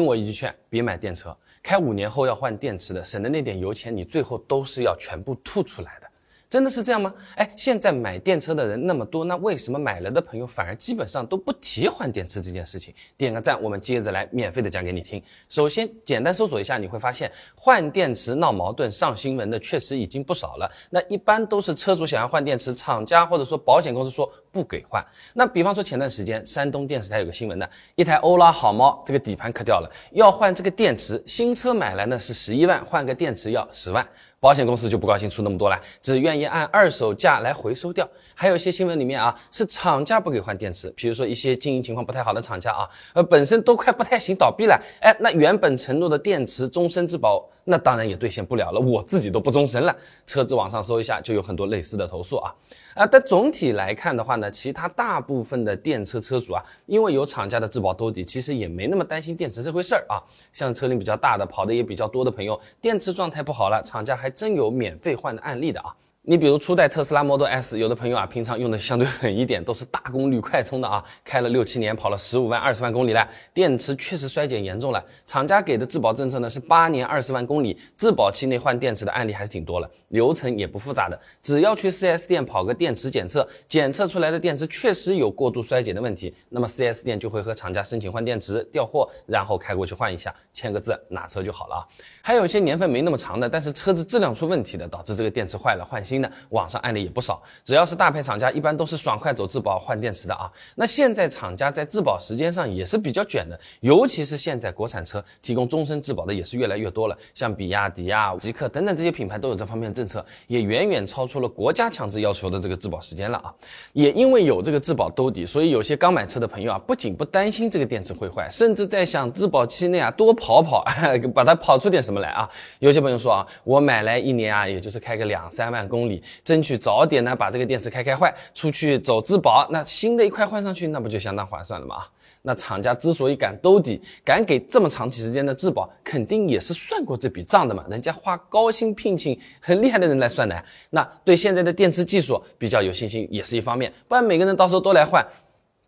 [0.00, 6.09] 听我一句劝，别买电车，开五年后要换电池的，省的那点油钱，你最后都是要全部吐出来的。
[6.50, 7.14] 真的是这样吗？
[7.36, 12.92] 哎，现在买电车的人那么多，那为什么买了的朋友反而基本上都不提换电池这件事情？
[13.16, 15.22] 点个赞，我们接着来免费的讲给你听。
[15.48, 20.68] 首先，简单搜索一下，你会发现换电池闹矛盾、上新闻的确实已经不少了。
[20.90, 25.00] 那一般都是车主想要换电池，厂家或者说保险公司说不给换。
[25.32, 34.04] 那比方说前段时间山东电视台有个新闻的，一台欧拉好猫这个底盘磕掉了，要换这个电池，新车买来呢是十一万，换个电池要十万。
[34.40, 38.08] 保险公司就不高兴，出那么多了，只愿意按二手价来回收掉。
[38.34, 47.46] 还有一些新闻里面啊，是厂家不给换电池，比如说一些经营情况不太好的厂家啊，呃，本身都快不太行，倒闭了，哎，那原本承诺的电池终身质保。
[47.64, 49.96] 那当然也兑现不了了，我自己都不终身了。
[50.26, 52.54] 车子网上搜一下，就有很多类似的投诉啊。
[52.94, 60.22] 啊，但总体来看的话呢，其他大部分的电车车主啊，因为有厂家的质保兜底，其实也没那么担心电池这回事儿啊。
[60.52, 65.94] 像车龄比较大的、跑的也比较多的朋友，电池状态不好了，厂家还真有免费换的案例的啊。
[66.22, 75.02] 你比如初代特斯拉 Model S，有的朋友啊，平常用的相对狠一点，都是大功率快充的啊，开了六七年，跑了十五万、二十万公里了，电池确实衰减严重了。
[75.24, 91.88] 厂家给的质保政策呢是八年二十万公里，质保期内换电池的案例还是挺多了，流程也不复杂的，只要去 4S 店跑个电池检测，检测出来的电池确实有过度衰减的问题，那么 4S 店就会和厂家申请换电池调货，然后开过去换一下，签个字拿车就好了啊。
[92.20, 97.40] 还有一些年份没那么长的，但是车子质量出问题的，导致这个电池坏了换新的，网上案例也不少。
[97.64, 100.50] 只要是大牌厂家，一般都是爽快走质保换电池的啊。
[100.74, 113.54] 那现在厂家在质保时间上也是比较卷的，尤其是现在国产车提供终身质保的也是越来越多了，像比亚迪啊、极客等等这些品牌都有这方面的政策，也远远超出了国家强制要求的这个质保时间了啊。
[113.92, 120.84] 也因为有这个质保兜底，所以有些刚买车的朋友啊，不仅不担心这个电池会坏，甚至在想质保期内啊多跑跑，
[121.32, 122.00] 把它跑出点。
[122.00, 122.48] 什么来啊？
[122.78, 131.96] 有些朋友说啊，我买来一年啊，也就是开个两三万公公里，争取早点呢把这个电池开开坏，出去走质保，那新的一块换上去，那不就相当划算了吗？
[132.42, 137.84] 那厂家之所以敢兜底，敢给这么长期时间的质保，肯定也是算过这笔账的嘛。
[137.90, 143.92] 人家花高薪聘请很厉害的人来算的，那对现在的电池技术比较有信心，也是一方面。
[144.08, 145.22] 不然每个人到时候都来换。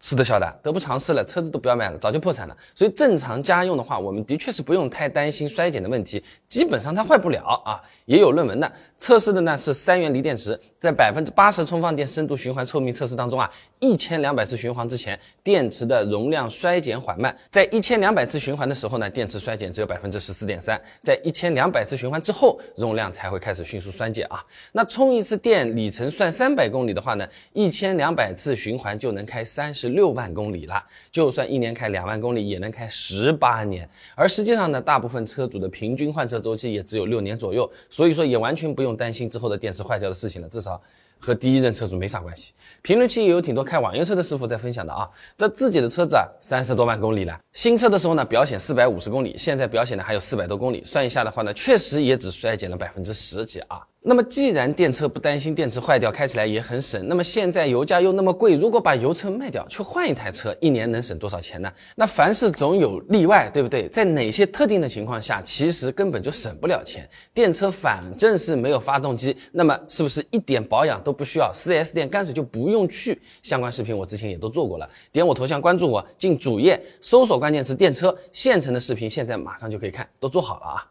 [0.02, 2.56] 吃得消的，得不偿失了，车子都不要卖了，早就破产了。
[2.74, 7.80] 所以正常家用的话，我们的确是不用太担心衰减的问题，基本上它坏不了啊。
[8.04, 13.48] 也有论文的测试的呢是三元锂电池，在百分之八十充放电深度循环寿命测试当中啊，
[13.78, 24.44] 一千两百次循环之前，电池的容量衰减缓慢，在一千两百次循环的时候呢，电池衰减只有百分之十四点三，在一千两百次循环之后，容量才会开始迅速衰减啊。
[24.72, 29.91] 那充一次电里程算三百公里的话呢，一千两百次循环就能开三十。
[29.92, 33.88] 六万公里了，就算一年开两万公里，也能开十八年。
[34.14, 40.80] 而实际上呢，大部分车主的平均换车周期也只有六年左右，所以说也完全不用担心之后的电池坏掉的事情了，至少
[41.24, 42.52] 和第一任车主没啥关系。
[42.82, 53.80] 评论区也有挺多开网约车的师傅在分享的啊，这自己的车子啊三十多万公里了，新车的时候呢表显四百五十公里，现在表显的还有四百多公里，算一下的话呢，确实也只衰减了百分之十几啊。
[54.04, 61.72] 那么既然电车不担心电池坏掉，开起来也很省，那么现在油价又那么贵，如果把油车卖掉去换一台车，一年能省多少钱呢？
[61.94, 63.86] 那凡事总有例外，对不对？
[63.90, 67.08] 在哪些特定的情况下，其实根本就省不了钱。
[67.32, 73.20] 电车反正是没有发动机，那么是不是一点保养都不需要？4S 店干脆就不用去。
[73.42, 80.88] 相关视频我之前也都做过了，点我头像关注我，进主页搜索关键词电车，现成的视频现在马上就可以看，都做好了啊。